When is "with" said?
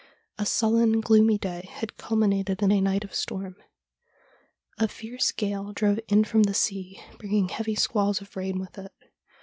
8.59-8.79